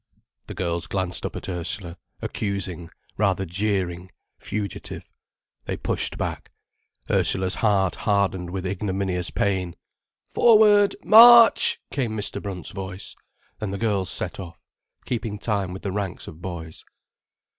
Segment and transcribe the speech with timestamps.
[0.47, 5.07] The girls glanced up at Ursula, accusing, rather jeering, fugitive.
[5.65, 6.49] They pushed back.
[7.11, 9.75] Ursula's heart hardened with ignominious pain.
[10.31, 12.41] "Forward—march," came Mr.
[12.41, 13.15] Brunt's voice,
[13.59, 14.65] and the girls set off,
[15.05, 16.83] keeping time with the ranks of boys.